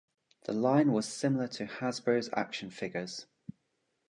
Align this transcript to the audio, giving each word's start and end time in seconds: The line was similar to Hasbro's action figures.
The 0.45 0.51
line 0.53 0.93
was 0.93 1.07
similar 1.07 1.47
to 1.49 1.67
Hasbro's 1.67 2.31
action 2.33 2.71
figures. 2.71 3.27